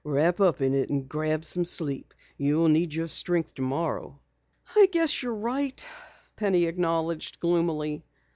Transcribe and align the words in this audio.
Wrap 0.03 0.39
up 0.39 0.61
in 0.61 0.73
it 0.73 0.89
and 0.89 1.07
grab 1.07 1.45
some 1.45 1.63
sleep. 1.63 2.15
You'll 2.35 2.69
need 2.69 2.91
your 2.91 3.05
strength 3.05 3.53
tomorrow." 3.53 4.19
"I 4.75 4.87
guess 4.91 5.21
you're 5.21 5.35
right," 5.35 5.85
Penny 6.35 6.65
acknowledged 6.65 7.37
gloomily. 7.39 8.03